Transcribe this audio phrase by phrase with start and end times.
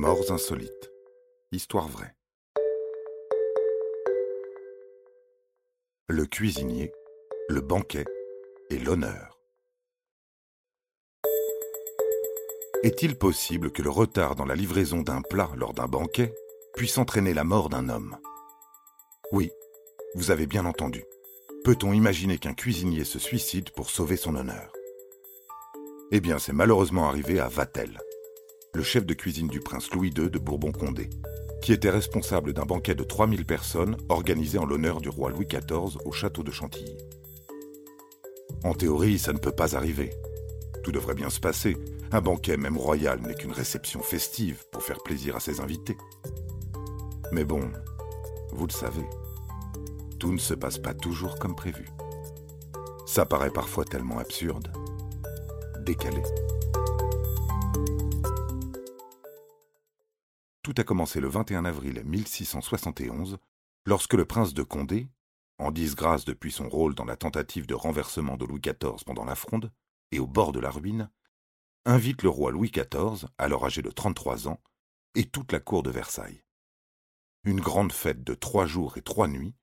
[0.00, 0.92] Morts insolites.
[1.50, 2.14] Histoire vraie.
[6.06, 6.92] Le cuisinier,
[7.48, 8.04] le banquet
[8.70, 9.40] et l'honneur.
[12.84, 16.32] Est-il possible que le retard dans la livraison d'un plat lors d'un banquet
[16.76, 18.18] puisse entraîner la mort d'un homme?
[19.32, 19.50] Oui,
[20.14, 21.02] vous avez bien entendu.
[21.64, 24.72] Peut-on imaginer qu'un cuisinier se suicide pour sauver son honneur?
[26.12, 27.98] Eh bien, c'est malheureusement arrivé à Vatel,
[28.74, 31.08] le chef de cuisine du prince Louis II de Bourbon-Condé,
[31.62, 35.98] qui était responsable d'un banquet de 3000 personnes organisé en l'honneur du roi Louis XIV
[36.04, 36.96] au château de Chantilly.
[38.64, 40.10] En théorie, ça ne peut pas arriver.
[40.82, 41.76] Tout devrait bien se passer.
[42.12, 45.96] Un banquet, même royal, n'est qu'une réception festive pour faire plaisir à ses invités.
[47.32, 47.70] Mais bon,
[48.52, 49.04] vous le savez,
[50.18, 51.86] tout ne se passe pas toujours comme prévu.
[53.06, 54.72] Ça paraît parfois tellement absurde,
[55.84, 56.22] décalé.
[60.68, 63.38] Tout a commencé le 21 avril 1671,
[63.86, 65.08] lorsque le prince de Condé,
[65.56, 69.34] en disgrâce depuis son rôle dans la tentative de renversement de Louis XIV pendant la
[69.34, 69.72] Fronde,
[70.12, 71.08] et au bord de la ruine,
[71.86, 74.60] invite le roi Louis XIV, alors âgé de 33 ans,
[75.14, 76.42] et toute la cour de Versailles.
[77.44, 79.54] Une grande fête de trois jours et trois nuits,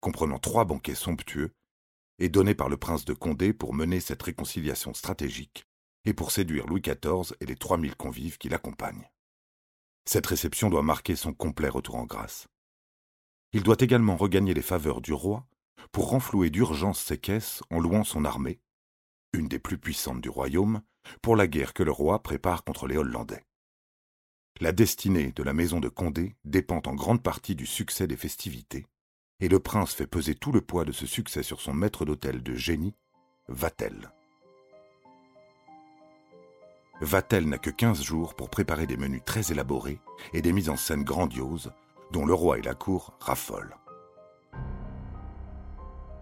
[0.00, 1.54] comprenant trois banquets somptueux,
[2.18, 5.66] est donnée par le prince de Condé pour mener cette réconciliation stratégique
[6.04, 9.08] et pour séduire Louis XIV et les trois mille convives qui l'accompagnent.
[10.04, 12.48] Cette réception doit marquer son complet retour en grâce.
[13.52, 15.46] Il doit également regagner les faveurs du roi
[15.92, 18.60] pour renflouer d'urgence ses caisses en louant son armée,
[19.32, 20.82] une des plus puissantes du royaume,
[21.22, 23.44] pour la guerre que le roi prépare contre les Hollandais.
[24.60, 28.86] La destinée de la maison de Condé dépend en grande partie du succès des festivités,
[29.40, 32.42] et le prince fait peser tout le poids de ce succès sur son maître d'hôtel
[32.42, 32.94] de génie,
[33.48, 34.12] Vatel.
[37.00, 40.00] Vatel n'a que quinze jours pour préparer des menus très élaborés
[40.32, 41.72] et des mises en scène grandioses
[42.12, 43.76] dont le roi et la cour raffolent.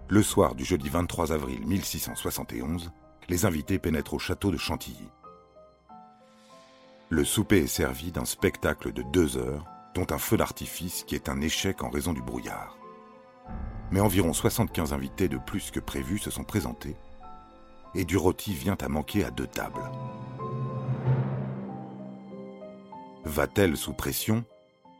[0.08, 2.92] Le soir du jeudi 23 avril 1671,
[3.28, 5.10] les invités pénètrent au château de Chantilly.
[7.10, 11.28] Le souper est servi d'un spectacle de deux heures, dont un feu d'artifice qui est
[11.28, 12.78] un échec en raison du brouillard.
[13.90, 16.96] Mais environ 75 invités de plus que prévu se sont présentés,
[17.94, 19.90] et du rôti vient à manquer à deux tables.
[23.28, 24.46] Va-t-elle sous pression,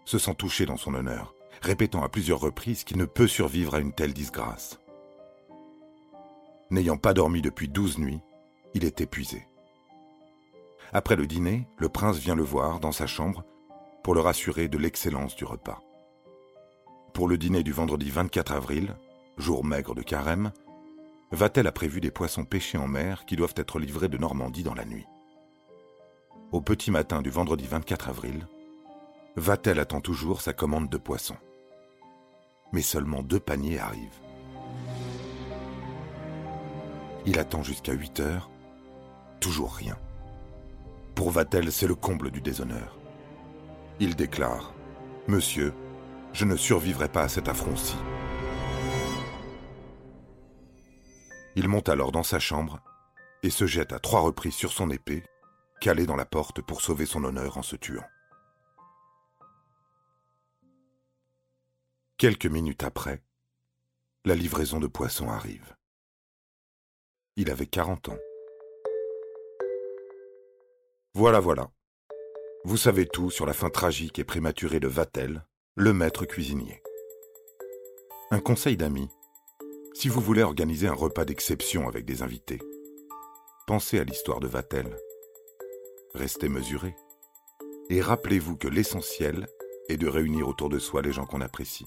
[0.04, 3.78] se sent touché dans son honneur, répétant à plusieurs reprises qu'il ne peut survivre à
[3.78, 4.78] une telle disgrâce.
[6.70, 8.20] N'ayant pas dormi depuis douze nuits,
[8.74, 9.48] il est épuisé.
[10.92, 13.44] Après le dîner, le prince vient le voir dans sa chambre
[14.04, 15.80] pour le rassurer de l'excellence du repas.
[17.14, 18.94] Pour le dîner du vendredi 24 avril,
[19.38, 20.52] jour maigre de carême,
[21.32, 24.74] Va-t-elle a prévu des poissons pêchés en mer qui doivent être livrés de Normandie dans
[24.74, 25.06] la nuit
[26.52, 28.46] au petit matin du vendredi 24 avril,
[29.36, 31.36] Vatel attend toujours sa commande de poissons.
[32.72, 34.20] Mais seulement deux paniers arrivent.
[37.26, 38.50] Il attend jusqu'à 8 heures,
[39.40, 39.96] toujours rien.
[41.14, 42.98] Pour Vatel, c'est le comble du déshonneur.
[44.00, 44.72] Il déclare
[45.26, 45.74] Monsieur,
[46.32, 47.96] je ne survivrai pas à cet affront-ci.
[51.56, 52.80] Il monte alors dans sa chambre
[53.42, 55.24] et se jette à trois reprises sur son épée
[55.80, 58.06] calé dans la porte pour sauver son honneur en se tuant.
[62.16, 63.22] Quelques minutes après,
[64.24, 65.76] la livraison de poissons arrive.
[67.36, 68.18] Il avait 40 ans.
[71.14, 71.70] Voilà, voilà.
[72.64, 75.46] Vous savez tout sur la fin tragique et prématurée de Vatel,
[75.76, 76.82] le maître cuisinier.
[78.32, 79.08] Un conseil d'amis.
[79.94, 82.60] Si vous voulez organiser un repas d'exception avec des invités,
[83.66, 84.96] pensez à l'histoire de Vatel
[86.14, 86.96] restez mesurés.
[87.90, 89.46] Et rappelez-vous que l'essentiel
[89.88, 91.86] est de réunir autour de soi les gens qu'on apprécie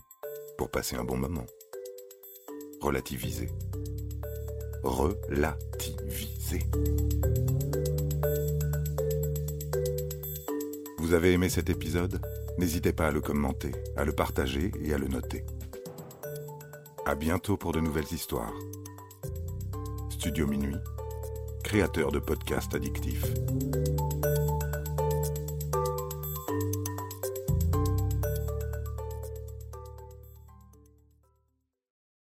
[0.58, 1.46] pour passer un bon moment.
[2.82, 3.50] Relativiser.
[4.84, 6.60] Relativiser.
[10.98, 12.22] Vous avez aimé cet épisode?
[12.58, 15.44] N'hésitez pas à le commenter, à le partager et à le noter.
[17.06, 18.54] À bientôt pour de nouvelles histoires.
[20.10, 20.76] Studio Minuit,
[21.64, 23.26] créateur de podcasts addictifs.